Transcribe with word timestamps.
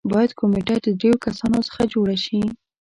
باید 0.11 0.31
کمېټه 0.39 0.75
د 0.81 0.87
دریو 0.99 1.21
کسانو 1.25 1.59
څخه 1.67 1.81
جوړه 1.93 2.15
شي. 2.25 2.41